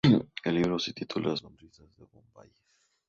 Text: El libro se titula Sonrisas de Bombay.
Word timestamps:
El 0.43 0.55
libro 0.55 0.79
se 0.79 0.93
titula 0.93 1.37
Sonrisas 1.37 1.95
de 1.95 2.05
Bombay. 2.05 2.49